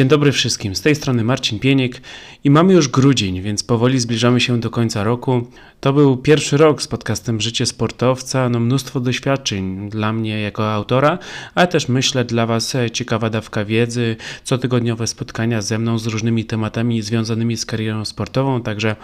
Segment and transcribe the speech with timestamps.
[0.00, 2.00] Dzień dobry wszystkim, z tej strony Marcin Pieniek
[2.44, 5.46] i mamy już grudzień, więc powoli zbliżamy się do końca roku.
[5.80, 11.18] To był pierwszy rok z podcastem Życie Sportowca, no mnóstwo doświadczeń dla mnie jako autora,
[11.54, 17.02] ale też myślę dla Was ciekawa dawka wiedzy, cotygodniowe spotkania ze mną z różnymi tematami
[17.02, 18.96] związanymi z karierą sportową, także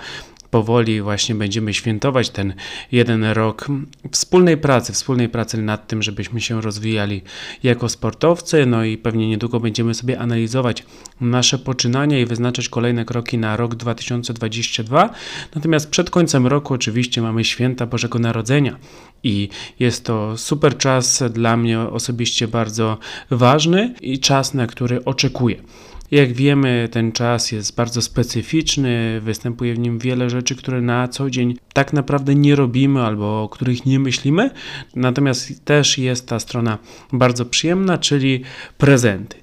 [0.50, 2.54] powoli właśnie będziemy świętować ten
[2.92, 3.68] jeden rok
[4.10, 7.22] wspólnej pracy, wspólnej pracy nad tym, żebyśmy się rozwijali
[7.62, 10.84] jako sportowcy, no i pewnie niedługo będziemy sobie analizować
[11.20, 15.10] nasze poczynania i wyznaczać kolejne kroki na rok 2022.
[15.54, 18.76] Natomiast przed końcem roku oczywiście mamy święta Bożego Narodzenia
[19.22, 22.98] i jest to super czas dla mnie osobiście bardzo
[23.30, 25.62] ważny i czas, na który oczekuję.
[26.10, 31.30] Jak wiemy, ten czas jest bardzo specyficzny, występuje w nim wiele rzeczy, które na co
[31.30, 34.50] dzień tak naprawdę nie robimy albo o których nie myślimy.
[34.96, 36.78] Natomiast też jest ta strona
[37.12, 38.42] bardzo przyjemna, czyli
[38.78, 39.36] prezenty.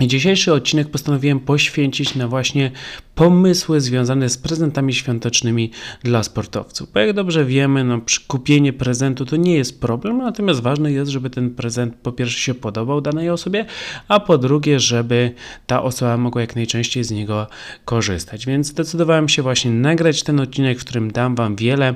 [0.00, 2.70] Dzisiejszy odcinek postanowiłem poświęcić na właśnie
[3.14, 5.70] pomysły związane z prezentami świątecznymi
[6.02, 6.92] dla sportowców.
[6.92, 11.30] Bo jak dobrze wiemy, no, kupienie prezentu to nie jest problem, natomiast ważne jest, żeby
[11.30, 13.64] ten prezent po pierwsze się podobał danej osobie,
[14.08, 15.32] a po drugie, żeby
[15.66, 17.46] ta osoba mogła jak najczęściej z niego
[17.84, 18.46] korzystać.
[18.46, 21.94] Więc zdecydowałem się właśnie nagrać ten odcinek, w którym dam Wam wiele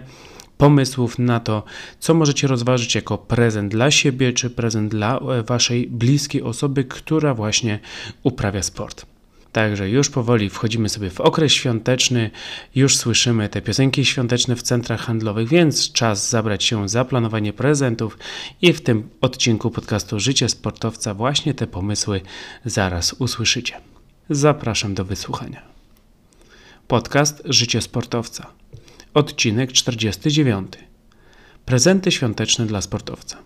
[0.61, 1.63] pomysłów na to,
[1.99, 7.35] co możecie rozważyć jako prezent dla siebie, czy prezent dla e, Waszej bliskiej osoby, która
[7.35, 7.79] właśnie
[8.23, 9.07] uprawia sport.
[9.53, 12.31] Także już powoli wchodzimy sobie w okres świąteczny,
[12.75, 18.19] już słyszymy te piosenki świąteczne w centrach handlowych, więc czas zabrać się za planowanie prezentów
[18.63, 22.21] i w tym odcinku podcastu Życie Sportowca właśnie te pomysły
[22.65, 23.81] zaraz usłyszycie.
[24.31, 25.63] Zapraszam do wysłuchania.
[26.89, 28.60] Podcast Życie Sportowca.
[29.15, 30.73] Odcinek 49.
[31.65, 33.37] Prezenty świąteczne dla sportowca.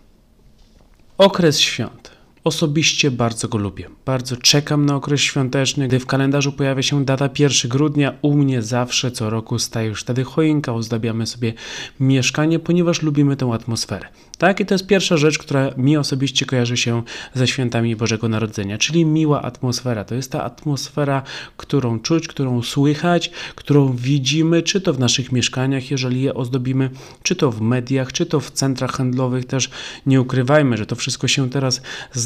[1.19, 2.11] Okres świąt.
[2.45, 3.89] Osobiście bardzo go lubię.
[4.05, 8.15] Bardzo czekam na okres świąteczny, gdy w kalendarzu pojawia się data 1 grudnia.
[8.23, 11.53] U mnie zawsze co roku staje już wtedy choinka, ozdabiamy sobie
[12.01, 14.09] mieszkanie, ponieważ lubimy tę atmosferę.
[14.39, 17.03] Tak, i to jest pierwsza rzecz, która mi osobiście kojarzy się
[17.35, 20.05] ze świętami Bożego Narodzenia, czyli miła atmosfera.
[20.05, 21.23] To jest ta atmosfera,
[21.57, 26.91] którą czuć, którą słychać, którą widzimy, czy to w naszych mieszkaniach, jeżeli je ozdobimy,
[27.23, 29.45] czy to w mediach, czy to w centrach handlowych.
[29.45, 29.71] Też
[30.07, 31.83] nie ukrywajmy, że to wszystko się teraz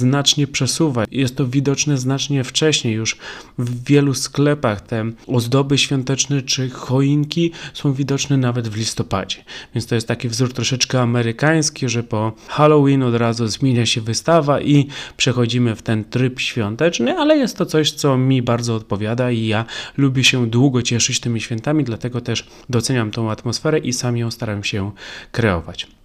[0.09, 1.05] znacznie przesuwa.
[1.11, 3.17] Jest to widoczne znacznie wcześniej, już
[3.59, 9.37] w wielu sklepach te ozdoby świąteczne czy choinki są widoczne nawet w listopadzie.
[9.75, 14.61] Więc to jest taki wzór troszeczkę amerykański, że po Halloween od razu zmienia się wystawa
[14.61, 19.47] i przechodzimy w ten tryb świąteczny, ale jest to coś, co mi bardzo odpowiada i
[19.47, 19.65] ja
[19.97, 24.65] lubię się długo cieszyć tymi świętami, dlatego też doceniam tą atmosferę i sam ją staram
[24.65, 24.93] się
[25.33, 25.98] kreować.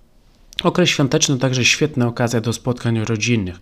[0.64, 3.60] Okres świąteczny to także świetna okazja do spotkań rodzinnych.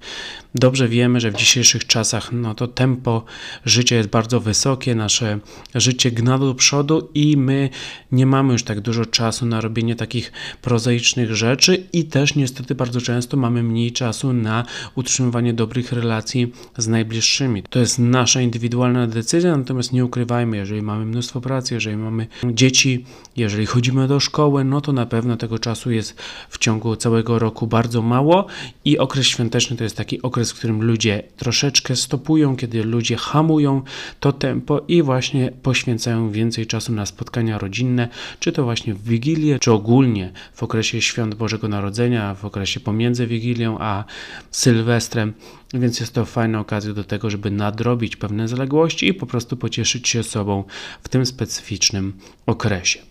[0.56, 3.24] Dobrze wiemy, że w dzisiejszych czasach no to tempo
[3.66, 5.40] życia jest bardzo wysokie, nasze
[5.76, 7.70] życie gna do przodu i my
[8.12, 10.32] nie mamy już tak dużo czasu na robienie takich
[10.62, 14.66] prozaicznych rzeczy i też niestety bardzo często mamy mniej czasu na
[14.96, 17.64] utrzymywanie dobrych relacji z najbliższymi.
[17.64, 23.06] To jest nasza indywidualna decyzja, natomiast nie ukrywajmy, jeżeli mamy mnóstwo pracy, jeżeli mamy dzieci,
[23.38, 27.68] jeżeli chodzimy do szkoły, no to na pewno tego czasu jest w ciągu całego roku
[27.68, 28.46] bardzo mało
[28.86, 33.82] i okres świąteczny to jest taki okres, w którym ludzie troszeczkę stopują, kiedy ludzie hamują
[34.20, 38.08] to tempo i właśnie poświęcają więcej czasu na spotkania rodzinne,
[38.40, 43.28] czy to właśnie w Wigilię, czy ogólnie w okresie świąt Bożego Narodzenia, w okresie pomiędzy
[43.28, 44.04] Wigilią a
[44.52, 45.34] Sylwestrem,
[45.74, 50.10] więc jest to fajna okazja do tego, żeby nadrobić pewne zaległości i po prostu pocieszyć
[50.10, 50.64] się sobą
[51.04, 52.14] w tym specyficznym
[52.46, 53.11] okresie.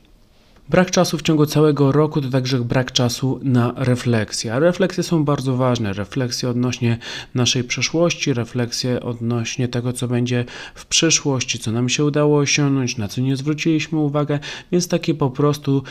[0.70, 4.54] Brak czasu w ciągu całego roku to także brak czasu na refleksję.
[4.54, 5.92] A refleksje są bardzo ważne.
[5.92, 6.98] Refleksje odnośnie
[7.34, 10.44] naszej przeszłości, refleksje odnośnie tego, co będzie
[10.74, 14.38] w przyszłości, co nam się udało osiągnąć, na co nie zwróciliśmy uwagę,
[14.72, 15.82] więc taki po prostu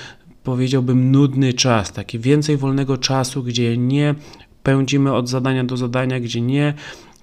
[0.44, 4.16] powiedziałbym nudny czas, taki więcej wolnego czasu, gdzie nie
[4.64, 6.74] pędzimy od zadania do zadania, gdzie nie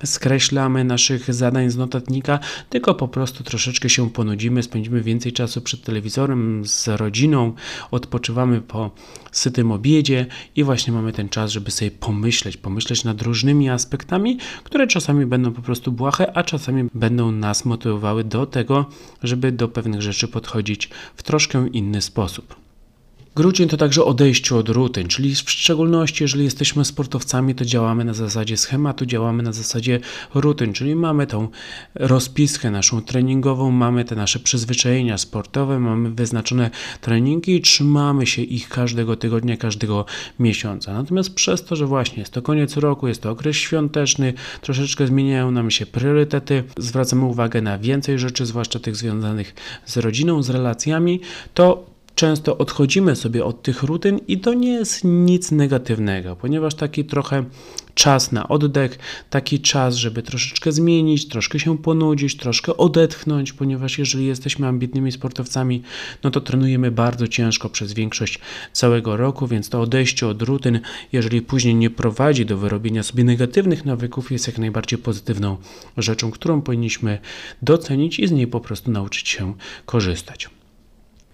[0.05, 2.39] skreślamy naszych zadań z notatnika,
[2.71, 7.53] tylko po prostu troszeczkę się ponudzimy, spędzimy więcej czasu przed telewizorem z rodziną,
[7.91, 8.91] odpoczywamy po
[9.33, 10.27] sytym obiedzie
[10.57, 15.53] i właśnie mamy ten czas, żeby sobie pomyśleć, pomyśleć nad różnymi aspektami, które czasami będą
[15.53, 18.87] po prostu błahe, a czasami będą nas motywowały do tego,
[19.23, 22.66] żeby do pewnych rzeczy podchodzić w troszkę inny sposób.
[23.37, 28.15] Grudzień to także odejście od rutyn, czyli w szczególności jeżeli jesteśmy sportowcami, to działamy na
[28.15, 30.01] zasadzie schematu, działamy na zasadzie
[30.35, 31.49] rutyn, czyli mamy tą
[31.95, 38.69] rozpiskę naszą treningową, mamy te nasze przyzwyczajenia sportowe, mamy wyznaczone treningi i trzymamy się ich
[38.69, 40.05] każdego tygodnia, każdego
[40.39, 40.93] miesiąca.
[40.93, 45.51] Natomiast przez to, że właśnie jest to koniec roku, jest to okres świąteczny, troszeczkę zmieniają
[45.51, 49.55] nam się priorytety, zwracamy uwagę na więcej rzeczy, zwłaszcza tych związanych
[49.87, 51.21] z rodziną, z relacjami,
[51.55, 57.05] to często odchodzimy sobie od tych rutyn i to nie jest nic negatywnego, ponieważ taki
[57.05, 57.45] trochę
[57.95, 58.99] czas na oddech,
[59.31, 65.83] taki czas, żeby troszeczkę zmienić, troszkę się ponudzić, troszkę odetchnąć, ponieważ jeżeli jesteśmy ambitnymi sportowcami,
[66.23, 68.39] no to trenujemy bardzo ciężko przez większość
[68.73, 70.81] całego roku, więc to odejście od rutyn,
[71.13, 75.57] jeżeli później nie prowadzi do wyrobienia sobie negatywnych nawyków, jest jak najbardziej pozytywną
[75.97, 77.19] rzeczą, którą powinniśmy
[77.63, 79.55] docenić i z niej po prostu nauczyć się
[79.87, 80.56] korzystać.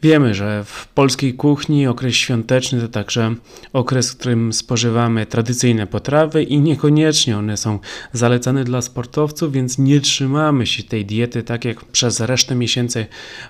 [0.02, 3.34] Wiemy, że w polskiej kuchni okres świąteczny to także
[3.72, 7.78] okres, w którym spożywamy tradycyjne potrawy i niekoniecznie one są
[8.12, 13.06] zalecane dla sportowców, więc nie trzymamy się tej diety tak jak przez resztę miesięcy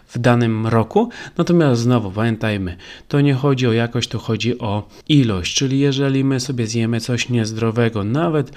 [0.08, 1.08] w danym roku.
[1.37, 2.76] Natomiast znowu pamiętajmy,
[3.08, 7.28] to nie chodzi o jakość, to chodzi o ilość, czyli jeżeli my sobie zjemy coś
[7.28, 8.52] niezdrowego, nawet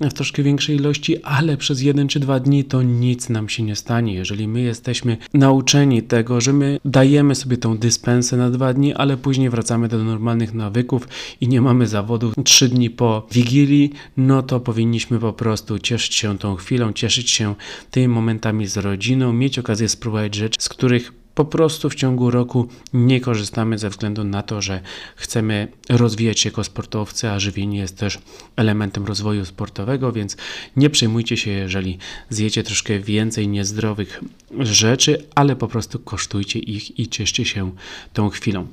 [0.00, 3.76] w troszkę większej ilości, ale przez jeden czy dwa dni to nic nam się nie
[3.76, 4.14] stanie.
[4.14, 9.16] Jeżeli my jesteśmy nauczeni tego, że my dajemy sobie tą dyspensę na dwa dni, ale
[9.16, 11.08] później wracamy do normalnych nawyków
[11.40, 16.38] i nie mamy zawodów trzy dni po wigilii, no to powinniśmy po prostu cieszyć się
[16.38, 17.54] tą chwilą, cieszyć się
[17.90, 22.68] tymi momentami z rodziną, mieć okazję spróbować rzeczy, z których po prostu w ciągu roku
[22.92, 24.80] nie korzystamy ze względu na to, że
[25.16, 28.18] chcemy rozwijać się jako sportowcy, a żywienie jest też
[28.56, 30.36] elementem rozwoju sportowego, więc
[30.76, 31.98] nie przejmujcie się, jeżeli
[32.30, 34.20] zjecie troszkę więcej niezdrowych
[34.58, 37.72] rzeczy, ale po prostu kosztujcie ich i cieszcie się
[38.12, 38.66] tą chwilą.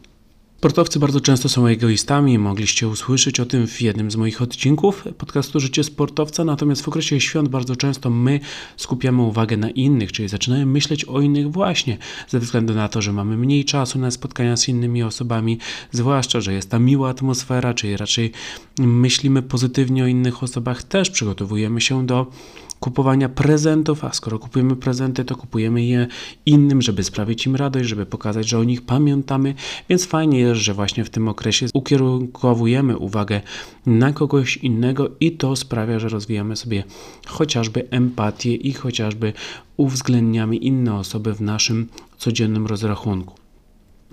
[0.58, 5.60] Sportowcy bardzo często są egoistami, mogliście usłyszeć o tym w jednym z moich odcinków podcastu
[5.60, 8.40] Życie Sportowca, natomiast w okresie świąt bardzo często my
[8.78, 13.14] skupiamy uwagę na innych, czyli zaczynamy myśleć o innych właśnie ze względu na to, że
[13.14, 15.58] mamy mniej czasu na spotkania z innymi osobami,
[15.92, 18.32] zwłaszcza, że jest ta miła atmosfera, czyli raczej
[18.80, 22.32] myślimy pozytywnie o innych osobach, też przygotowujemy się do
[22.80, 26.08] kupowania prezentów, a skoro kupujemy prezenty, to kupujemy je
[26.46, 29.54] innym, żeby sprawić im radość, żeby pokazać, że o nich pamiętamy,
[29.90, 33.42] więc fajnie jest, że właśnie w tym okresie ukierunkowujemy uwagę
[33.86, 36.84] na kogoś innego i to sprawia, że rozwijamy sobie
[37.28, 39.34] chociażby empatię i chociażby
[39.78, 41.88] uwzględniamy inne osoby w naszym
[42.18, 43.47] codziennym rozrachunku.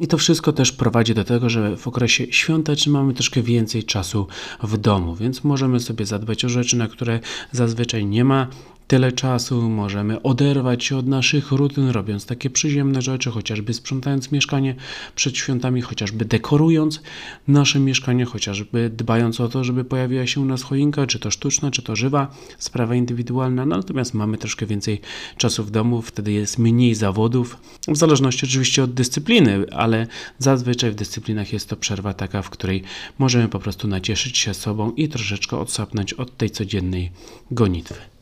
[0.00, 4.26] I to wszystko też prowadzi do tego, że w okresie świątecznym mamy troszkę więcej czasu
[4.62, 7.20] w domu, więc możemy sobie zadbać o rzeczy, na które
[7.52, 8.46] zazwyczaj nie ma
[8.88, 14.74] tyle czasu, możemy oderwać się od naszych rutyn, robiąc takie przyziemne rzeczy, chociażby sprzątając mieszkanie
[15.14, 17.02] przed świątami, chociażby dekorując
[17.48, 21.70] nasze mieszkanie, chociażby dbając o to, żeby pojawiła się u nas choinka, czy to sztuczna,
[21.70, 25.00] czy to żywa, sprawa indywidualna, no, natomiast mamy troszkę więcej
[25.36, 27.56] czasu w domu, wtedy jest mniej zawodów,
[27.88, 30.06] w zależności oczywiście od dyscypliny, ale
[30.38, 32.82] zazwyczaj w dyscyplinach jest to przerwa taka, w której
[33.18, 37.10] możemy po prostu nacieszyć się sobą i troszeczkę odsapnąć od tej codziennej
[37.50, 38.13] gonitwy.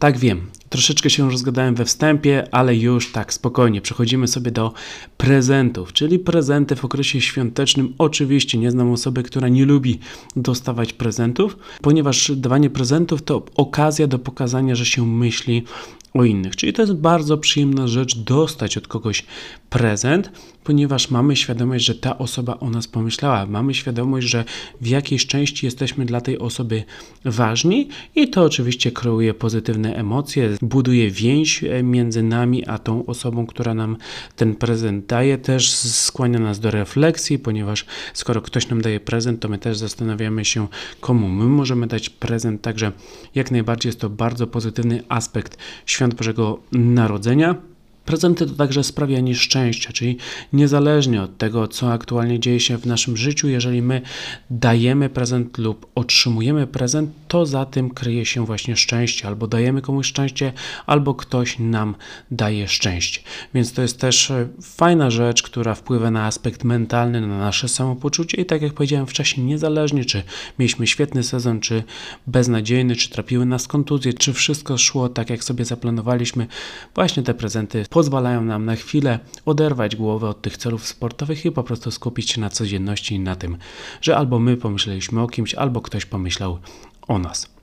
[0.00, 4.72] Tak wiem, troszeczkę się rozgadałem we wstępie, ale już tak spokojnie przechodzimy sobie do
[5.16, 7.94] prezentów, czyli prezenty w okresie świątecznym.
[7.98, 9.98] Oczywiście nie znam osoby, która nie lubi
[10.36, 15.64] dostawać prezentów, ponieważ dawanie prezentów to okazja do pokazania, że się myśli
[16.14, 16.56] o innych.
[16.56, 19.24] Czyli to jest bardzo przyjemna rzecz dostać od kogoś
[19.70, 20.30] prezent,
[20.64, 23.46] ponieważ mamy świadomość, że ta osoba o nas pomyślała.
[23.46, 24.44] Mamy świadomość, że
[24.80, 26.84] w jakiejś części jesteśmy dla tej osoby
[27.24, 33.46] ważni i to oczywiście kreuje pozytywne emocje, buduje więź e, między nami a tą osobą,
[33.46, 33.96] która nam
[34.36, 35.38] ten prezent daje.
[35.38, 40.44] Też skłania nas do refleksji, ponieważ skoro ktoś nam daje prezent, to my też zastanawiamy
[40.44, 40.66] się,
[41.00, 42.62] komu my możemy dać prezent.
[42.62, 42.92] Także
[43.34, 45.56] jak najbardziej jest to bardzo pozytywny aspekt
[46.00, 47.54] świąt Bożego Narodzenia.
[48.04, 50.16] Prezenty to także sprawianie szczęścia, czyli
[50.52, 54.00] niezależnie od tego, co aktualnie dzieje się w naszym życiu, jeżeli my
[54.50, 60.06] dajemy prezent lub otrzymujemy prezent, to za tym kryje się właśnie szczęście, albo dajemy komuś
[60.06, 60.52] szczęście,
[60.86, 61.94] albo ktoś nam
[62.30, 63.20] daje szczęście.
[63.54, 68.40] Więc to jest też e, fajna rzecz, która wpływa na aspekt mentalny, na nasze samopoczucie
[68.42, 70.22] i tak jak powiedziałem wcześniej, niezależnie czy
[70.58, 71.82] mieliśmy świetny sezon, czy
[72.26, 76.46] beznadziejny, czy trapiły nas kontuzje, czy wszystko szło tak, jak sobie zaplanowaliśmy,
[76.94, 81.62] właśnie te prezenty pozwalają nam na chwilę oderwać głowę od tych celów sportowych i po
[81.62, 83.56] prostu skupić się na codzienności i na tym,
[84.00, 86.58] że albo my pomyśleliśmy o kimś, albo ktoś pomyślał
[87.08, 87.60] o nas.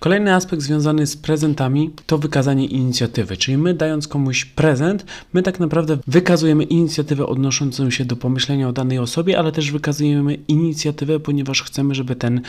[0.00, 5.60] Kolejny aspekt związany z prezentami to wykazanie inicjatywy, czyli my dając komuś prezent, my tak
[5.60, 11.62] naprawdę wykazujemy inicjatywę odnoszącą się do pomyślenia o danej osobie, ale też wykazujemy inicjatywę, ponieważ
[11.62, 12.40] chcemy, żeby ten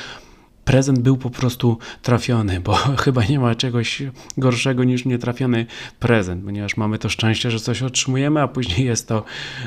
[0.65, 2.73] prezent był po prostu trafiony, bo
[3.05, 4.03] chyba nie ma czegoś
[4.37, 5.65] gorszego niż nietrafiony
[5.99, 9.23] prezent, ponieważ mamy to szczęście, że coś otrzymujemy, a później jest to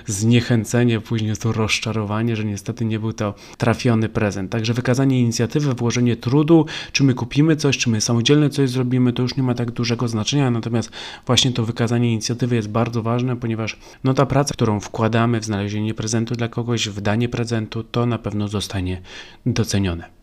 [0.06, 4.50] zniechęcenie, później jest to rozczarowanie, że niestety nie był to trafiony prezent.
[4.52, 9.22] Także wykazanie inicjatywy, włożenie trudu, czy my kupimy coś, czy my samodzielnie coś zrobimy, to
[9.22, 10.90] już nie ma tak dużego znaczenia, natomiast
[11.26, 15.94] właśnie to wykazanie inicjatywy jest bardzo ważne, ponieważ no ta praca, którą wkładamy w znalezienie
[15.94, 19.00] prezentu dla kogoś, w danie prezentu, to na pewno zostanie
[19.46, 20.17] docenione.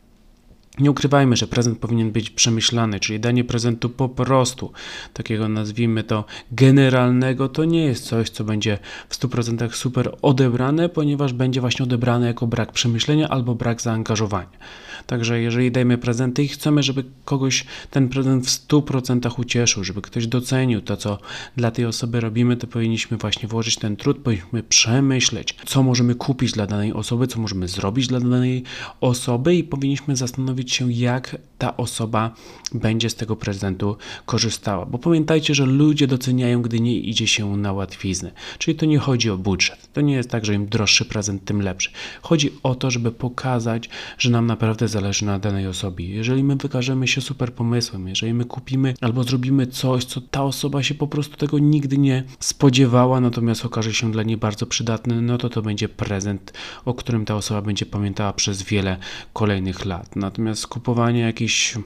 [0.79, 4.71] Nie ukrywajmy, że prezent powinien być przemyślany, czyli danie prezentu po prostu
[5.13, 8.77] takiego nazwijmy to generalnego, to nie jest coś, co będzie
[9.09, 14.57] w 100% super odebrane, ponieważ będzie właśnie odebrane jako brak przemyślenia albo brak zaangażowania.
[15.07, 20.27] Także jeżeli dajemy prezenty i chcemy, żeby kogoś ten prezent w 100% ucieszył, żeby ktoś
[20.27, 21.17] docenił to, co
[21.57, 26.51] dla tej osoby robimy, to powinniśmy właśnie włożyć ten trud, powinniśmy przemyśleć, co możemy kupić
[26.51, 28.63] dla danej osoby, co możemy zrobić dla danej
[29.01, 32.31] osoby i powinniśmy zastanowić się, jak ta osoba
[32.73, 34.85] będzie z tego prezentu korzystała.
[34.85, 38.31] Bo pamiętajcie, że ludzie doceniają, gdy nie idzie się na łatwiznę.
[38.57, 39.89] Czyli to nie chodzi o budżet.
[39.93, 41.89] To nie jest tak, że im droższy prezent, tym lepszy.
[42.21, 46.09] Chodzi o to, żeby pokazać, że nam naprawdę zależy na danej osobie.
[46.09, 50.83] Jeżeli my wykażemy się super pomysłem, jeżeli my kupimy albo zrobimy coś, co ta osoba
[50.83, 55.37] się po prostu tego nigdy nie spodziewała, natomiast okaże się dla niej bardzo przydatny, no
[55.37, 56.53] to to będzie prezent,
[56.85, 58.97] o którym ta osoba będzie pamiętała przez wiele
[59.33, 60.15] kolejnych lat.
[60.15, 61.77] Natomiast kupowanie jakichś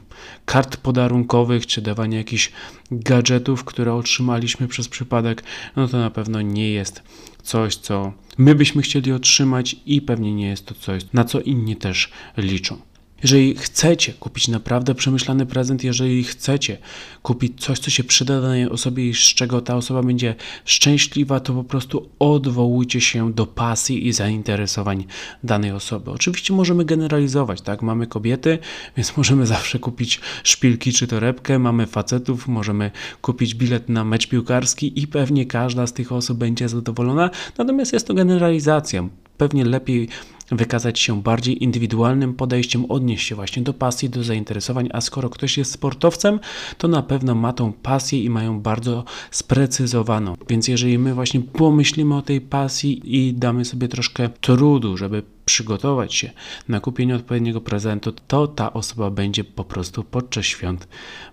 [0.45, 2.51] kart podarunkowych, czy dawanie jakichś
[2.91, 5.43] gadżetów, które otrzymaliśmy przez przypadek,
[5.75, 7.03] no to na pewno nie jest
[7.43, 11.75] coś, co my byśmy chcieli otrzymać i pewnie nie jest to coś, na co inni
[11.75, 12.88] też liczą.
[13.23, 16.77] Jeżeli chcecie kupić naprawdę przemyślany prezent, jeżeli chcecie
[17.21, 20.35] kupić coś, co się przyda danej osobie i z czego ta osoba będzie
[20.65, 25.05] szczęśliwa, to po prostu odwołujcie się do pasji i zainteresowań
[25.43, 26.11] danej osoby.
[26.11, 27.81] Oczywiście możemy generalizować, tak?
[27.81, 28.59] Mamy kobiety,
[28.97, 34.99] więc możemy zawsze kupić szpilki czy torebkę, mamy facetów, możemy kupić bilet na mecz piłkarski
[35.01, 37.29] i pewnie każda z tych osób będzie zadowolona.
[37.57, 39.09] Natomiast jest to generalizacja.
[39.39, 40.07] Pewnie lepiej
[40.51, 45.57] wykazać się bardziej indywidualnym podejściem, odnieść się właśnie do pasji, do zainteresowań, a skoro ktoś
[45.57, 46.39] jest sportowcem,
[46.77, 50.35] to na pewno ma tą pasję i mają bardzo sprecyzowaną.
[50.49, 56.13] Więc jeżeli my właśnie pomyślimy o tej pasji i damy sobie troszkę trudu, żeby przygotować
[56.13, 56.31] się
[56.67, 60.87] na kupienie odpowiedniego prezentu, to ta osoba będzie po prostu podczas świąt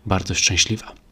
[0.06, 1.05] bardzo szczęśliwa.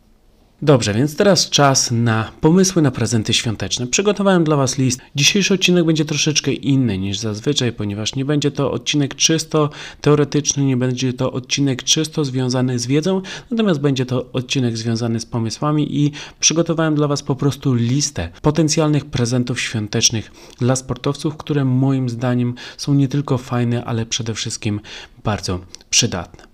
[0.65, 3.87] Dobrze, więc teraz czas na pomysły na prezenty świąteczne.
[3.87, 5.01] Przygotowałem dla Was list.
[5.15, 10.77] Dzisiejszy odcinek będzie troszeczkę inny niż zazwyczaj, ponieważ nie będzie to odcinek czysto teoretyczny, nie
[10.77, 16.13] będzie to odcinek czysto związany z wiedzą, natomiast będzie to odcinek związany z pomysłami i
[16.41, 22.95] przygotowałem dla Was po prostu listę potencjalnych prezentów świątecznych dla sportowców, które moim zdaniem są
[22.95, 24.81] nie tylko fajne, ale przede wszystkim
[25.25, 26.54] bardzo przydatne.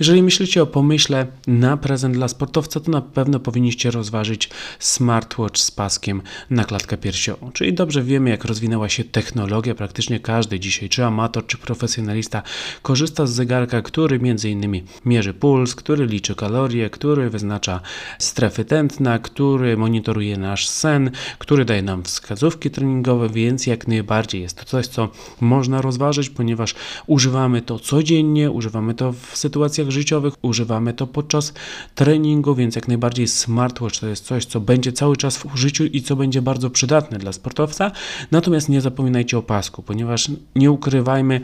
[0.00, 5.70] Jeżeli myślicie o pomyśle na prezent dla sportowca, to na pewno powinniście rozważyć smartwatch z
[5.70, 7.52] paskiem na klatkę piersiową.
[7.52, 9.74] Czyli dobrze wiemy, jak rozwinęła się technologia.
[9.74, 12.42] Praktycznie każdy dzisiaj, czy amator, czy profesjonalista,
[12.82, 17.80] korzysta z zegarka, który innymi mierzy puls, który liczy kalorie, który wyznacza
[18.18, 24.58] strefy tętna, który monitoruje nasz sen, który daje nam wskazówki treningowe, więc jak najbardziej jest
[24.58, 25.08] to coś, co
[25.40, 26.74] można rozważyć, ponieważ
[27.06, 31.52] używamy to codziennie, używamy to w sytuacjach życiowych, używamy to podczas
[31.94, 36.02] treningu, więc jak najbardziej smartwatch to jest coś, co będzie cały czas w użyciu i
[36.02, 37.90] co będzie bardzo przydatne dla sportowca.
[38.30, 41.40] Natomiast nie zapominajcie o pasku, ponieważ nie ukrywajmy,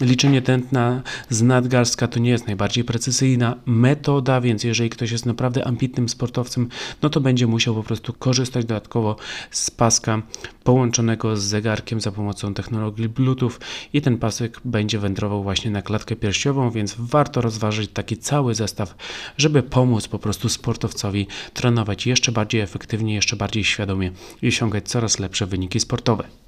[0.00, 5.66] Liczenie tętna z nadgarstka to nie jest najbardziej precyzyjna metoda, więc jeżeli ktoś jest naprawdę
[5.66, 6.68] ambitnym sportowcem,
[7.02, 9.16] no to będzie musiał po prostu korzystać dodatkowo
[9.50, 10.22] z paska
[10.64, 13.52] połączonego z zegarkiem za pomocą technologii Bluetooth
[13.92, 18.94] i ten pasek będzie wędrował właśnie na klatkę piersiową, więc warto rozważyć taki cały zestaw,
[19.36, 25.18] żeby pomóc po prostu sportowcowi trenować jeszcze bardziej efektywnie, jeszcze bardziej świadomie i osiągać coraz
[25.18, 26.41] lepsze wyniki sportowe.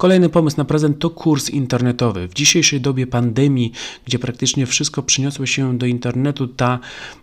[0.00, 2.28] Kolejny pomysł na prezent to kurs internetowy.
[2.28, 3.72] W dzisiejszej dobie pandemii,
[4.04, 6.78] gdzie praktycznie wszystko przyniosło się do internetu, ta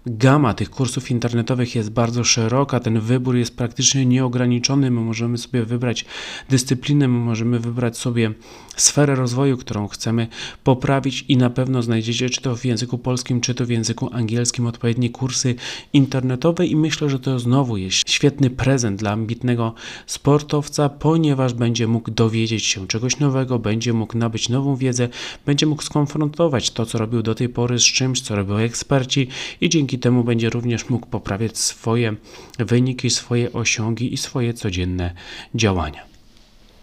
[0.06, 4.92] gama tych kursów internetowych jest bardzo szeroka, ten wybór jest praktycznie nieograniczony.
[4.92, 6.06] My możemy sobie wybrać
[6.50, 8.32] dyscyplinę, my możemy wybrać sobie
[8.76, 10.28] sferę rozwoju, którą chcemy
[10.64, 14.68] poprawić i na pewno znajdziecie czy to w języku polskim, czy to w języku angielskim
[14.68, 15.56] odpowiednie kursy
[15.94, 19.74] internetowe i myślę, że to znowu jest świetny prezent dla ambitnego
[20.08, 25.10] sportowca, ponieważ będzie mógł dowiedzieć się czegoś nowego, będzie mógł nabyć nową wiedzę,
[25.46, 29.28] będzie mógł skonfrontować to, co robił do tej pory z czymś, co robią eksperci
[29.62, 32.16] i dzięki temu będzie również mógł poprawiać swoje
[32.60, 35.14] wyniki, swoje osiągi i swoje codzienne
[35.56, 36.04] działania.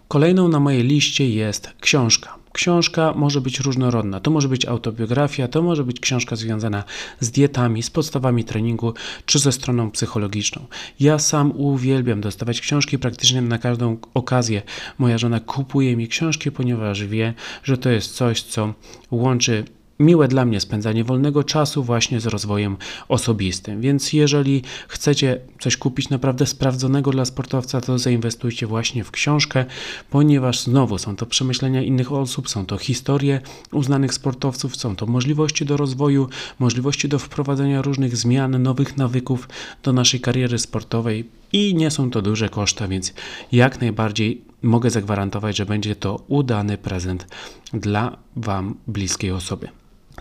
[0.07, 2.44] Kolejną na mojej liście jest książka.
[2.55, 4.19] Książka może być różnorodna.
[4.19, 6.83] To może być autobiografia, to może być książka związana
[7.19, 8.93] z dietami, z podstawami treningu
[9.25, 10.65] czy ze stroną psychologiczną.
[10.99, 14.61] Ja sam uwielbiam dostawać książki praktycznie na każdą okazję.
[14.97, 17.33] Moja żona kupuje mi książki, ponieważ wie,
[17.63, 18.73] że to jest coś, co
[19.11, 19.65] łączy
[19.99, 23.81] miłe dla mnie spędzanie wolnego czasu właśnie z rozwojem osobistym.
[23.81, 29.65] Więc jeżeli chcecie coś kupić naprawdę sprawdzonego dla sportowca, to zainwestujcie właśnie w książkę,
[30.09, 35.65] ponieważ znowu są to przemyślenia innych osób, są to historie uznanych sportowców, są to możliwości
[35.65, 39.49] do rozwoju, możliwości do wprowadzenia różnych zmian, nowych nawyków
[39.83, 43.13] do naszej kariery sportowej i nie są to duże koszta, więc
[43.51, 47.27] jak najbardziej mogę zagwarantować, że będzie to udany prezent
[47.73, 49.67] dla Wam bliskiej osoby.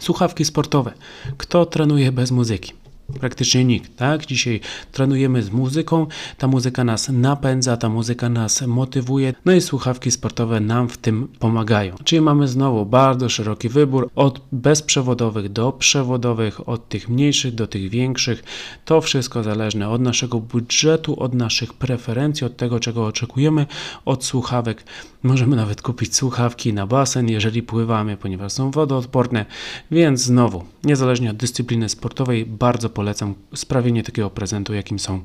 [0.00, 0.92] Słuchawki sportowe.
[1.36, 2.72] Kto trenuje bez muzyki?
[3.20, 4.26] Praktycznie nikt, tak?
[4.26, 4.60] Dzisiaj
[4.92, 6.06] trenujemy z muzyką,
[6.38, 11.28] ta muzyka nas napędza, ta muzyka nas motywuje, no i słuchawki sportowe nam w tym
[11.38, 11.94] pomagają.
[12.04, 17.90] Czyli mamy znowu bardzo szeroki wybór od bezprzewodowych do przewodowych, od tych mniejszych do tych
[17.90, 18.44] większych.
[18.84, 23.66] To wszystko zależne od naszego budżetu, od naszych preferencji, od tego, czego oczekujemy
[24.04, 24.84] od słuchawek.
[25.22, 29.46] Możemy nawet kupić słuchawki na basen, jeżeli pływamy, ponieważ są wodoodporne,
[29.90, 35.20] więc znowu, niezależnie od dyscypliny sportowej, bardzo polecam sprawienie takiego prezentu, jakim są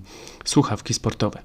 [0.45, 1.41] słuchawki sportowe.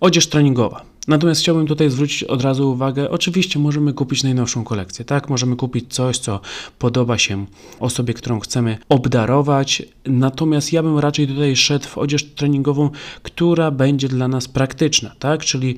[0.00, 0.84] Odzież treningowa.
[1.08, 5.28] Natomiast chciałbym tutaj zwrócić od razu uwagę, oczywiście możemy kupić najnowszą kolekcję, tak?
[5.28, 6.40] Możemy kupić coś, co
[6.78, 7.46] podoba się
[7.80, 12.90] osobie, którą chcemy obdarować, natomiast ja bym raczej tutaj szedł w odzież treningową,
[13.22, 15.44] która będzie dla nas praktyczna, tak?
[15.44, 15.76] Czyli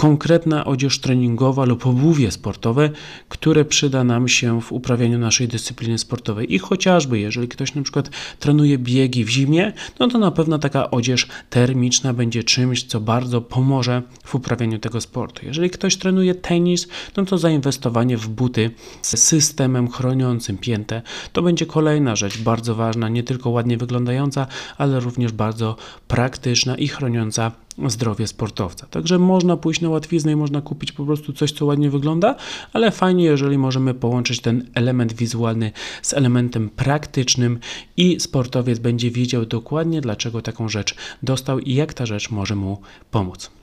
[0.00, 2.90] konkretna odzież treningowa lub obuwie sportowe,
[3.28, 6.54] które przyda nam się w uprawianiu naszej dyscypliny sportowej.
[6.54, 10.90] I chociażby, jeżeli ktoś na przykład trenuje biegi w zimie, no to na pewno taka
[10.90, 15.46] odzież termiczna będzie czymś, co bardzo pomoże w uprawianiu tego sportu.
[15.46, 18.70] Jeżeli ktoś trenuje tenis, no to zainwestowanie w buty
[19.02, 21.02] z systemem chroniącym piętę
[21.32, 24.46] to będzie kolejna rzecz bardzo ważna, nie tylko ładnie wyglądająca,
[24.78, 25.76] ale również bardzo
[26.08, 27.52] praktyczna i chroniąca
[27.86, 28.86] zdrowie sportowca.
[28.86, 32.36] Także można pójść na łatwiznę i można kupić po prostu coś, co ładnie wygląda,
[32.72, 37.58] ale fajnie, jeżeli możemy połączyć ten element wizualny z elementem praktycznym
[37.96, 42.80] i sportowiec będzie wiedział dokładnie, dlaczego taką rzecz dostał i jak ta rzecz może mu
[43.10, 43.59] pomóc.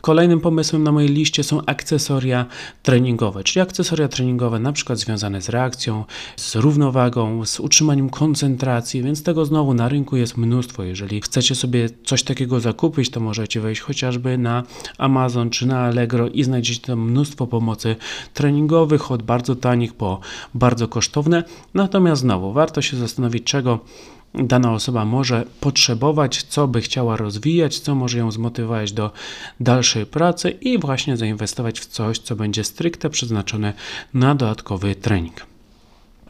[0.00, 2.46] Kolejnym pomysłem na mojej liście są akcesoria
[2.82, 6.04] treningowe, czyli akcesoria treningowe na przykład związane z reakcją,
[6.36, 10.82] z równowagą, z utrzymaniem koncentracji, więc tego znowu na rynku jest mnóstwo.
[10.82, 14.62] Jeżeli chcecie sobie coś takiego zakupić, to możecie wejść chociażby na
[14.98, 17.96] Amazon czy na Allegro i znajdziecie tam mnóstwo pomocy
[18.34, 20.20] treningowych, od bardzo tanich po
[20.54, 21.44] bardzo kosztowne.
[21.74, 23.78] Natomiast znowu warto się zastanowić, czego
[24.34, 29.10] dana osoba może potrzebować, co by chciała rozwijać, co może ją zmotywować do
[29.60, 33.72] dalszej pracy i właśnie zainwestować w coś, co będzie stricte przeznaczone
[34.14, 35.49] na dodatkowy trening.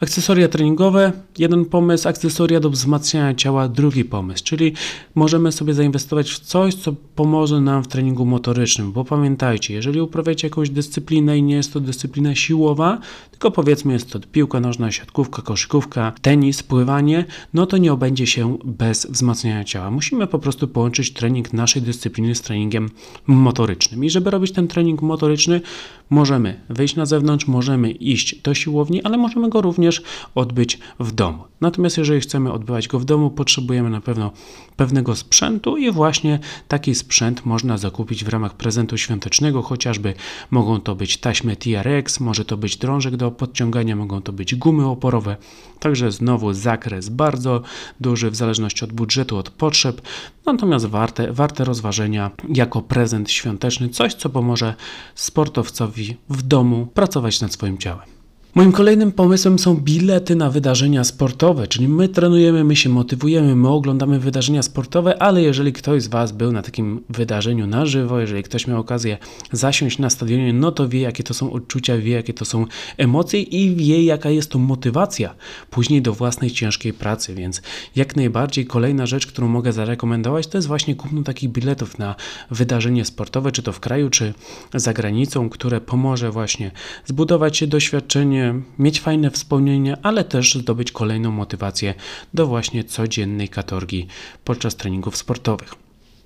[0.01, 4.73] Akcesoria treningowe, jeden pomysł, akcesoria do wzmacniania ciała, drugi pomysł, czyli
[5.15, 10.47] możemy sobie zainwestować w coś, co pomoże nam w treningu motorycznym, bo pamiętajcie, jeżeli uprawiacie
[10.47, 12.99] jakąś dyscyplinę i nie jest to dyscyplina siłowa,
[13.31, 18.57] tylko powiedzmy jest to piłka nożna, siatkówka, koszykówka, tenis, pływanie, no to nie obędzie się
[18.65, 19.91] bez wzmacniania ciała.
[19.91, 22.89] Musimy po prostu połączyć trening naszej dyscypliny z treningiem
[23.27, 24.03] motorycznym.
[24.03, 25.61] I żeby robić ten trening motoryczny,
[26.09, 29.90] możemy wyjść na zewnątrz, możemy iść do siłowni, ale możemy go również
[30.35, 31.43] odbyć w domu.
[31.61, 34.31] Natomiast jeżeli chcemy odbywać go w domu, potrzebujemy na pewno
[34.75, 40.13] pewnego sprzętu i właśnie taki sprzęt można zakupić w ramach prezentu świątecznego, chociażby
[40.51, 44.87] mogą to być taśmy TRX, może to być drążek do podciągania, mogą to być gumy
[44.87, 45.37] oporowe,
[45.79, 47.61] także znowu zakres bardzo
[47.99, 50.01] duży w zależności od budżetu, od potrzeb,
[50.45, 54.75] natomiast warte, warte rozważenia jako prezent świąteczny, coś co pomoże
[55.15, 58.20] sportowcowi w domu pracować nad swoim ciałem.
[58.55, 63.69] Moim kolejnym pomysłem są bilety na wydarzenia sportowe, czyli my trenujemy, my się motywujemy, my
[63.69, 68.43] oglądamy wydarzenia sportowe, ale jeżeli ktoś z Was był na takim wydarzeniu na żywo, jeżeli
[68.43, 69.17] ktoś miał okazję
[69.51, 72.65] zasiąść na stadionie, no to wie, jakie to są odczucia, wie, jakie to są
[72.97, 75.35] emocje i wie, jaka jest to motywacja
[75.69, 77.61] później do własnej ciężkiej pracy, więc
[77.95, 82.15] jak najbardziej kolejna rzecz, którą mogę zarekomendować, to jest właśnie kupno takich biletów na
[82.49, 84.33] wydarzenie sportowe, czy to w kraju, czy
[84.73, 86.71] za granicą, które pomoże właśnie
[87.05, 88.40] zbudować się doświadczenie,
[88.79, 91.93] mieć fajne wspomnienia, ale też zdobyć kolejną motywację
[92.33, 94.07] do właśnie codziennej katorgi
[94.43, 95.75] podczas treningów sportowych.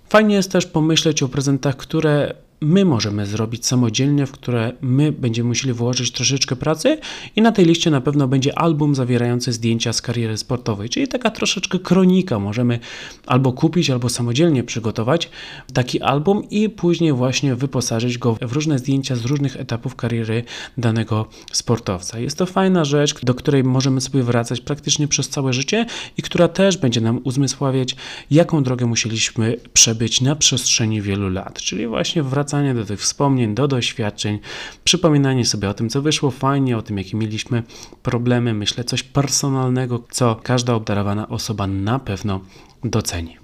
[0.10, 5.48] Fajnie jest też pomyśleć o prezentach, które my możemy zrobić samodzielnie, w które my będziemy
[5.48, 6.98] musieli włożyć troszeczkę pracy
[7.36, 11.32] i na tej liście na pewno będzie album zawierający zdjęcia z kariery sportowej, czyli taka
[11.32, 12.40] troszeczkę kronika.
[12.40, 12.80] Możemy
[13.26, 15.30] albo kupić, albo samodzielnie przygotować
[15.74, 20.44] taki album i później właśnie wyposażyć go w różne zdjęcia z różnych etapów kariery
[20.78, 22.20] danego sportowca.
[22.20, 25.86] Jest to fajna rzecz, do której możemy sobie wracać praktycznie przez całe życie
[26.18, 27.96] i która też będzie nam uzmysławiać,
[28.32, 31.62] jaką drogę musieliśmy przebyć na przestrzeni wielu lat.
[31.62, 34.40] Czyli właśnie wracanie do tych wspomnień, do doświadczeń,
[34.84, 37.64] przypominanie sobie o tym, co wyszło fajnie, o tym, jakie mieliśmy
[38.04, 42.42] problemy, myślę, coś personalnego, co każda obdarowana osoba na pewno
[42.84, 43.38] doceni.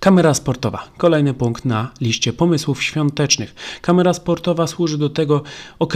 [0.00, 0.88] Kamera sportowa.
[0.96, 3.54] Kolejny punkt na liście pomysłów świątecznych.
[3.82, 5.42] Kamera sportowa służy do tego,
[5.78, 5.94] ok,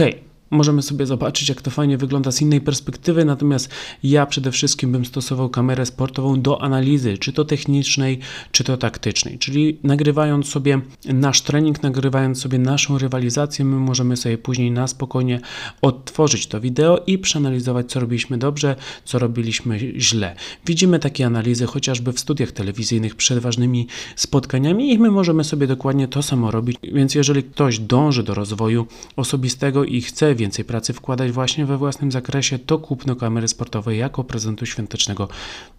[0.51, 3.69] możemy sobie zobaczyć, jak to fajnie wygląda z innej perspektywy, natomiast
[4.03, 8.19] ja przede wszystkim bym stosował kamerę sportową do analizy, czy to technicznej,
[8.51, 9.39] czy to taktycznej.
[9.39, 15.39] Czyli nagrywając sobie nasz trening, nagrywając sobie naszą rywalizację, my możemy sobie później na spokojnie
[15.81, 18.75] odtworzyć to wideo i przeanalizować, co robiliśmy dobrze,
[19.05, 20.35] co robiliśmy źle.
[20.65, 26.07] Widzimy takie analizy chociażby w studiach telewizyjnych przed ważnymi spotkaniami i my możemy sobie dokładnie
[26.07, 26.77] to samo robić.
[26.83, 32.11] Więc jeżeli ktoś dąży do rozwoju osobistego i chce więcej pracy wkładać właśnie we własnym
[32.11, 35.27] zakresie, to kupno kamery sportowej jako prezentu świątecznego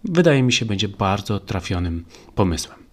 [0.05, 2.84] wydaje mi się będzie bardzo trafionym pomysłem.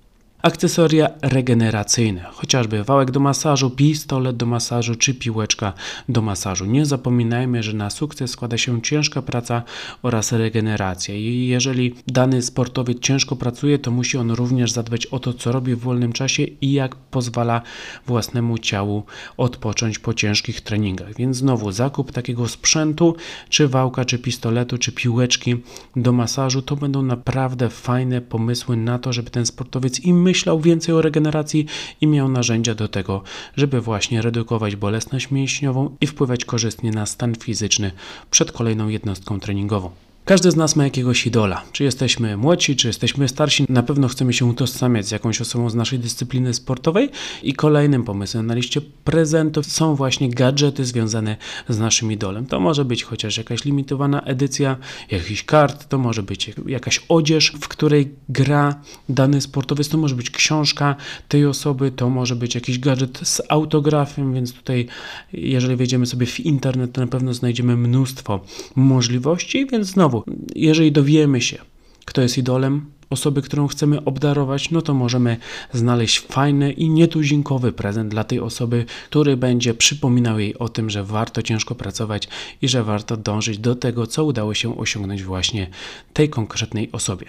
[0.42, 5.74] Akcesoria regeneracyjne, chociażby wałek do masażu, pistolet do masażu czy piłeczka
[6.10, 6.66] do masażu.
[6.66, 9.64] Nie zapominajmy, że na sukces składa się ciężka praca
[10.02, 11.16] oraz regeneracja.
[11.16, 15.76] I jeżeli dany sportowiec ciężko pracuje, to musi on również zadbać o to, co robi
[15.76, 17.62] w wolnym czasie i jak pozwala
[18.08, 19.04] własnemu ciału
[19.38, 21.16] odpocząć po ciężkich treningach.
[21.16, 23.16] Więc znowu zakup takiego sprzętu,
[23.50, 25.56] czy wałka, czy pistoletu, czy piłeczki
[25.96, 30.96] do masażu, to będą naprawdę fajne pomysły na to, żeby ten sportowiec im myślał więcej
[30.96, 31.66] o regeneracji
[32.02, 33.24] i miał narzędzia do tego,
[33.56, 37.92] żeby właśnie redukować bolesność mięśniową i wpływać korzystnie na stan fizyczny
[38.32, 39.92] przed kolejną jednostką treningową.
[40.26, 41.64] Każdy z nas ma jakiegoś idola.
[41.72, 45.76] Czy jesteśmy młodsi, czy jesteśmy starsi, na pewno chcemy się utożsamiać z jakąś osobą z
[45.76, 47.10] naszej dyscypliny sportowej.
[47.44, 51.38] I kolejnym pomysłem na liście prezentów są właśnie gadżety związane
[51.70, 52.46] z naszym idolem.
[52.46, 54.78] To może być chociaż jakaś limitowana edycja
[55.12, 58.76] jakichś kart, to może być jakaś odzież, w której gra
[59.10, 60.96] dany sportowiec, to może być książka
[61.28, 64.88] tej osoby, to może być jakiś gadżet z autografem, więc tutaj
[65.34, 68.40] jeżeli wejdziemy sobie w internet, to na pewno znajdziemy mnóstwo
[68.76, 70.24] możliwości, więc znowu znowu,
[70.56, 71.58] jeżeli dowiemy się,
[72.06, 75.38] kto jest idolem, osoby, którą chcemy obdarować, no to możemy
[75.74, 81.04] znaleźć fajny i nietuzinkowy prezent dla tej osoby, który będzie przypominał jej o tym, że
[81.04, 82.28] warto ciężko pracować
[82.62, 85.68] i że warto dążyć do tego, co udało się osiągnąć właśnie
[86.14, 87.26] tej konkretnej osobie.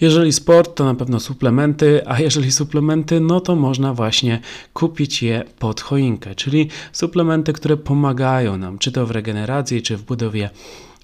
[0.00, 4.40] Jeżeli sport, to na pewno suplementy, a jeżeli suplementy, no to można właśnie
[4.72, 10.02] kupić je pod choinkę, czyli suplementy, które pomagają nam, czy to w regeneracji, czy w
[10.02, 10.50] budowie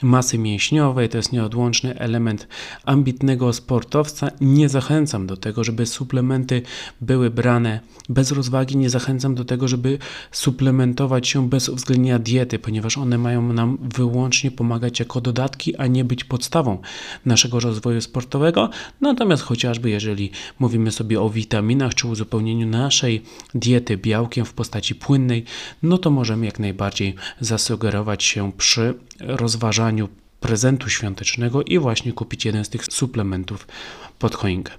[0.02, 2.48] masy mięśniowej, to jest nieodłączny element
[2.84, 4.30] ambitnego sportowca.
[4.40, 6.62] Nie zachęcam do tego, żeby suplementy
[7.00, 9.98] były brane bez rozwagi, nie zachęcam do tego, żeby
[10.32, 16.04] suplementować się bez uwzględnienia diety, ponieważ one mają nam wyłącznie pomagać jako dodatki, a nie
[16.04, 16.78] być podstawą
[17.26, 18.70] naszego rozwoju sportowego.
[19.00, 23.22] Natomiast chociażby jeżeli mówimy sobie o witaminach czy uzupełnieniu naszej
[23.54, 25.44] diety białkiem w postaci płynnej,
[25.82, 30.08] no to możemy jak najbardziej zasugerować się przy rozważaniu
[30.40, 33.66] prezentu świątecznego i właśnie kupić jeden z tych suplementów
[34.18, 34.72] pod choinkę.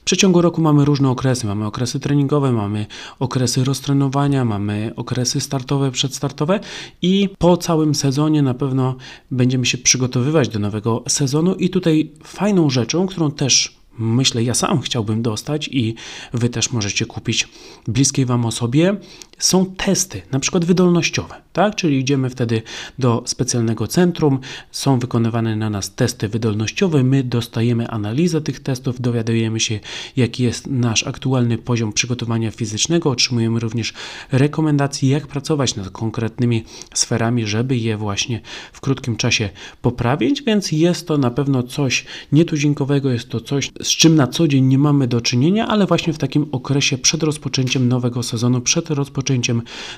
[0.00, 1.46] W przeciągu roku mamy różne okresy.
[1.46, 2.86] Mamy okresy treningowe, mamy
[3.18, 6.60] okresy roztrenowania, mamy okresy startowe, przedstartowe
[7.02, 8.96] i po całym sezonie na pewno
[9.30, 14.80] będziemy się przygotowywać do nowego sezonu i tutaj fajną rzeczą, którą też myślę, ja sam
[14.80, 15.94] chciałbym dostać i
[16.32, 17.48] Wy też możecie kupić
[17.88, 18.96] bliskiej Wam osobie,
[19.38, 21.74] są testy, na przykład wydolnościowe, tak?
[21.74, 22.62] Czyli idziemy wtedy
[22.98, 24.38] do specjalnego centrum,
[24.70, 29.80] są wykonywane na nas testy wydolnościowe, my dostajemy analizę tych testów, dowiadujemy się,
[30.16, 33.94] jaki jest nasz aktualny poziom przygotowania fizycznego, otrzymujemy również
[34.32, 38.40] rekomendacje, jak pracować nad konkretnymi sferami, żeby je właśnie
[38.72, 39.48] w krótkim czasie
[39.82, 44.48] poprawić, więc jest to na pewno coś nietuzinkowego, jest to coś, z czym na co
[44.48, 48.90] dzień nie mamy do czynienia, ale właśnie w takim okresie przed rozpoczęciem nowego sezonu, przed
[48.90, 49.25] rozpoczęciem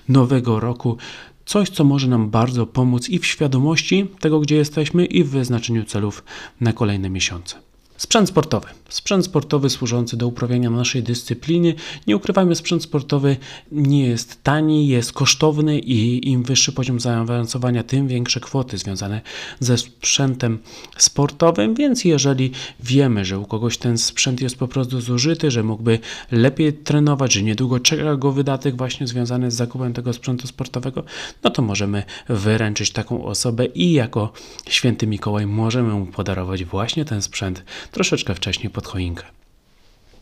[0.08, 0.96] nowego roku,
[1.44, 5.84] coś, co może nam bardzo pomóc i w świadomości tego, gdzie jesteśmy, i w wyznaczeniu
[5.84, 6.24] celów
[6.60, 7.67] na kolejne miesiące.
[7.98, 8.66] Sprzęt sportowy.
[8.88, 11.74] Sprzęt sportowy służący do uprawiania naszej dyscypliny.
[12.06, 13.36] Nie ukrywajmy, sprzęt sportowy
[13.72, 19.20] nie jest tani, jest kosztowny i im wyższy poziom zaawansowania, tym większe kwoty związane
[19.60, 20.58] ze sprzętem
[20.96, 21.74] sportowym.
[21.74, 25.98] Więc jeżeli wiemy, że u kogoś ten sprzęt jest po prostu zużyty, że mógłby
[26.30, 31.04] lepiej trenować, że niedługo czeka go wydatek właśnie związany z zakupem tego sprzętu sportowego,
[31.44, 34.32] no to możemy wyręczyć taką osobę i jako
[34.68, 39.37] święty Mikołaj możemy mu podarować właśnie ten sprzęt troszeczkę wcześniej pod choinkę.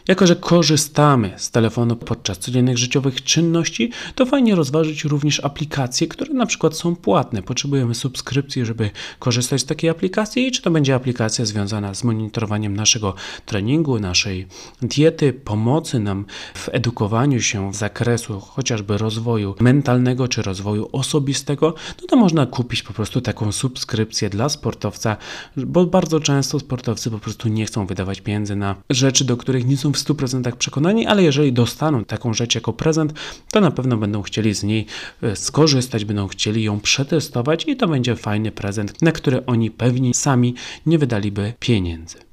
[0.09, 6.35] Jako, że korzystamy z telefonu podczas codziennych życiowych czynności, to fajnie rozważyć również aplikacje, które
[6.35, 7.43] na przykład są płatne.
[7.43, 12.77] Potrzebujemy subskrypcji, żeby korzystać z takiej aplikacji i czy to będzie aplikacja związana z monitorowaniem
[12.77, 13.15] naszego
[13.47, 14.47] treningu, naszej
[14.83, 22.09] diety, pomocy nam w edukowaniu się w zakresu chociażby rozwoju mentalnego czy rozwoju osobistego, no
[22.09, 25.17] to można kupić po prostu taką subskrypcję dla sportowca,
[25.57, 29.77] bo bardzo często sportowcy po prostu nie chcą wydawać pieniędzy na rzeczy, do których nie
[29.77, 33.13] są w 100% przekonani, ale jeżeli dostaną taką rzecz jako prezent,
[33.53, 34.87] to na pewno będą chcieli z niej
[35.23, 40.15] e, skorzystać, będą chcieli ją przetestować i to będzie fajny prezent, na który oni pewnie
[40.15, 40.55] sami
[40.87, 42.26] nie wydaliby pieniędzy.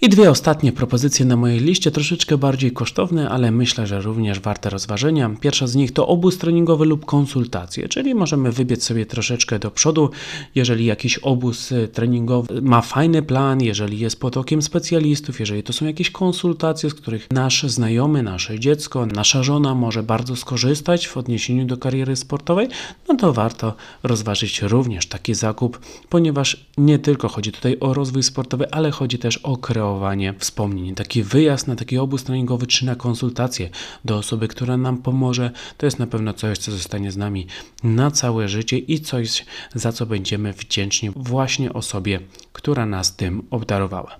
[0.00, 4.70] I dwie ostatnie propozycje na mojej liście, troszeczkę bardziej kosztowne, ale myślę, że również warte
[4.70, 5.30] rozważenia.
[5.40, 10.10] Pierwsza z nich to obóz treningowy lub konsultacje, czyli możemy wybiec sobie troszeczkę do przodu,
[10.54, 15.72] jeżeli jakiś obóz y, treningowy ma fajny plan, jeżeli jest pod okiem specjalistów, jeżeli to
[15.72, 21.16] są jakieś konsultacje, z których nasz znajomy, nasze dziecko, nasza żona może bardzo skorzystać w
[21.16, 22.68] odniesieniu do kariery sportowej,
[23.08, 25.78] no to warto rozważyć również taki zakup,
[26.08, 30.94] ponieważ nie tylko chodzi tutaj o rozwój sportowy, ale chodzi też o kreowanie kreowanie wspomnień.
[30.94, 33.70] Taki wyjazd na taki obóz treningowy czy na konsultację
[34.04, 37.46] do osoby, która nam pomoże, to jest na pewno coś, co zostanie z nami
[37.82, 39.44] na całe życie i coś,
[39.74, 42.20] za co będziemy wdzięczni właśnie osobie,
[42.52, 44.16] która nas tym obdarowała.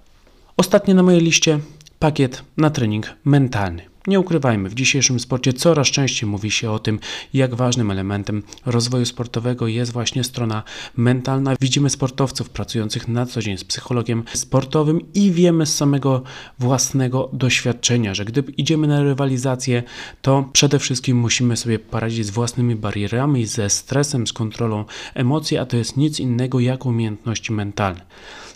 [0.56, 1.58] Ostatnie na mojej liście
[1.98, 3.93] pakiet na trening mentalny.
[4.06, 6.98] Nie ukrywajmy, w dzisiejszym sporcie coraz częściej mówi się o tym,
[7.34, 10.62] jak ważnym elementem rozwoju sportowego jest właśnie strona
[10.96, 11.56] mentalna.
[11.60, 16.22] Widzimy sportowców pracujących na co dzień z psychologiem sportowym i wiemy z samego
[16.58, 19.82] własnego doświadczenia, że gdy idziemy na rywalizację,
[20.22, 25.66] to przede wszystkim musimy sobie poradzić z własnymi barierami, ze stresem, z kontrolą emocji, a
[25.66, 28.00] to jest nic innego jak umiejętności mentalne.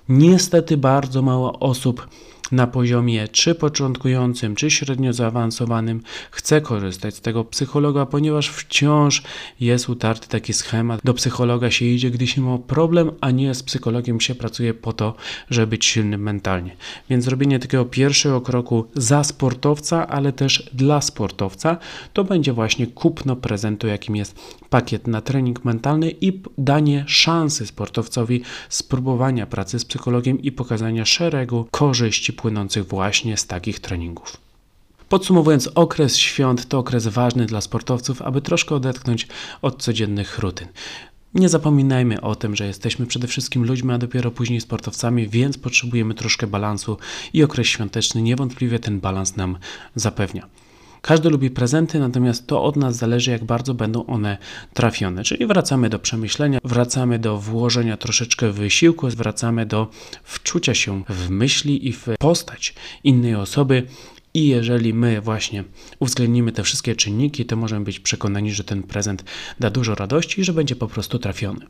[0.09, 2.09] Niestety bardzo mało osób
[2.53, 9.23] na poziomie czy początkującym, czy średnio zaawansowanym chce korzystać z tego psychologa, ponieważ wciąż
[9.61, 11.01] jest utarty taki schemat.
[11.05, 14.93] Do psychologa się idzie, gdy się ma problem, a nie z psychologiem się pracuje po
[14.93, 15.15] to,
[15.51, 16.77] żeby być silnym mentalnie.
[17.11, 21.77] Więc zrobienie takiego pierwszego kroku za sportowca, ale też dla sportowca,
[22.13, 28.43] to będzie właśnie kupno prezentu, jakim jest pakiet na trening mentalny i danie szansy sportowcowi
[28.69, 34.37] spróbowania pracy z psychologiem i pokazania szeregu korzyści płynących właśnie z takich treningów.
[35.09, 39.29] Podsumowując, okres świąt to okres ważny dla sportowców, aby troszkę odetchnąć
[39.63, 40.69] od codziennych rutyn.
[41.35, 46.15] Nie zapominajmy o tym, że jesteśmy przede wszystkim ludźmi, a dopiero później sportowcami, więc potrzebujemy
[46.15, 46.99] troszkę balansu
[47.33, 49.59] i okres świąteczny niewątpliwie ten balans nam
[49.95, 50.47] zapewnia.
[51.09, 54.39] Każdy lubi prezenty, natomiast to od nas zależy, jak bardzo będą one
[54.75, 55.25] trafione.
[55.25, 59.91] Czyli wracamy do przemyślenia, wracamy do włożenia troszeczkę wysiłku, wracamy do
[60.25, 63.83] wczucia się w myśli i w postać innej osoby.
[64.35, 65.65] I jeżeli my właśnie
[65.99, 69.25] uwzględnimy te wszystkie czynniki, to możemy być przekonani, że ten prezent
[69.61, 71.67] da dużo radości i że będzie po prostu trafiony.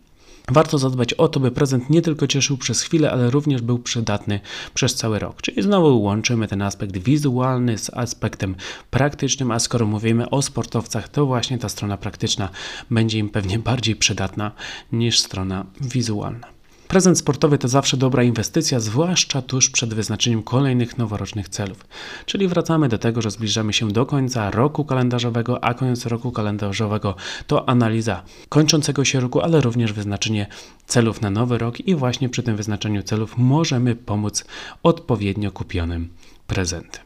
[0.50, 4.40] Warto zadbać o to, by prezent nie tylko cieszył przez chwilę, ale również był przydatny
[4.74, 5.42] przez cały rok.
[5.42, 8.56] Czyli znowu łączymy ten aspekt wizualny z aspektem
[8.90, 12.48] praktycznym, a skoro mówimy o sportowcach, to właśnie ta strona praktyczna
[12.90, 14.52] będzie im pewnie bardziej przydatna
[14.92, 16.57] niż strona wizualna.
[16.88, 21.84] Prezent sportowy to zawsze dobra inwestycja, zwłaszcza tuż przed wyznaczeniem kolejnych noworocznych celów.
[22.26, 27.14] Czyli wracamy do tego, że zbliżamy się do końca roku kalendarzowego, a koniec roku kalendarzowego
[27.46, 30.46] to analiza kończącego się roku, ale również wyznaczenie
[30.86, 34.44] celów na nowy rok i właśnie przy tym wyznaczeniu celów możemy pomóc
[34.82, 36.08] odpowiednio kupionym
[36.46, 37.04] prezentem.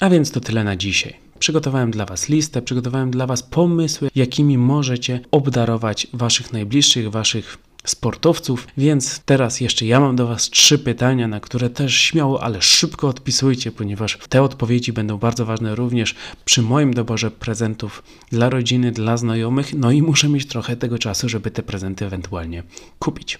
[0.00, 1.16] A więc to tyle na dzisiaj.
[1.38, 8.66] Przygotowałem dla Was listę, przygotowałem dla Was pomysły, jakimi możecie obdarować Waszych najbliższych, Waszych sportowców,
[8.76, 13.08] więc teraz jeszcze ja mam do Was trzy pytania, na które też śmiało, ale szybko
[13.08, 16.14] odpisujcie, ponieważ te odpowiedzi będą bardzo ważne również
[16.44, 21.28] przy moim doborze prezentów dla rodziny, dla znajomych, no i muszę mieć trochę tego czasu,
[21.28, 22.62] żeby te prezenty ewentualnie
[22.98, 23.38] kupić.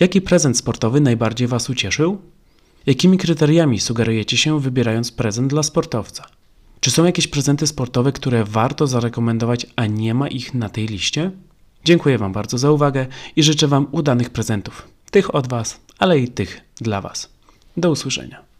[0.00, 2.18] Jaki prezent sportowy najbardziej Was ucieszył?
[2.86, 6.26] Jakimi kryteriami sugerujecie się wybierając prezent dla sportowca?
[6.80, 11.30] Czy są jakieś prezenty sportowe, które warto zarekomendować, a nie ma ich na tej liście?
[11.84, 14.88] Dziękuję Wam bardzo za uwagę i życzę Wam udanych prezentów.
[15.10, 17.30] Tych od Was, ale i tych dla Was.
[17.76, 18.51] Do usłyszenia.